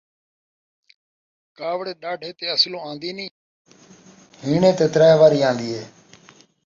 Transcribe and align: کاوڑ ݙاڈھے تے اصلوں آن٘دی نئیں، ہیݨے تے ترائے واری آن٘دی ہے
کاوڑ 1.57 1.85
ݙاڈھے 2.01 2.29
تے 2.37 2.45
اصلوں 2.55 2.81
آن٘دی 2.89 3.11
نئیں، 3.17 3.31
ہیݨے 4.43 4.71
تے 4.77 4.85
ترائے 4.93 5.15
واری 5.21 5.39
آن٘دی 5.49 5.69
ہے 5.77 5.83